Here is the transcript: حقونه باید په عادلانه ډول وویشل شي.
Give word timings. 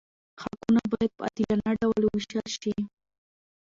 حقونه 0.41 0.81
باید 0.91 1.11
په 1.17 1.21
عادلانه 1.25 1.69
ډول 1.81 2.01
وویشل 2.05 2.45
شي. 2.59 2.73